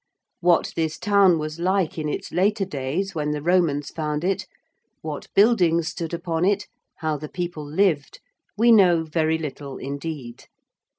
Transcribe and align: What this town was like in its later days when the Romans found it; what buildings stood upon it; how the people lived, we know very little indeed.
What 0.39 0.73
this 0.75 0.97
town 0.97 1.37
was 1.37 1.59
like 1.59 1.95
in 1.99 2.09
its 2.09 2.31
later 2.31 2.65
days 2.65 3.13
when 3.13 3.29
the 3.29 3.41
Romans 3.43 3.91
found 3.91 4.23
it; 4.23 4.47
what 5.01 5.27
buildings 5.35 5.89
stood 5.89 6.11
upon 6.11 6.43
it; 6.43 6.65
how 7.01 7.17
the 7.17 7.29
people 7.29 7.63
lived, 7.69 8.19
we 8.57 8.71
know 8.71 9.03
very 9.03 9.37
little 9.37 9.77
indeed. 9.77 10.45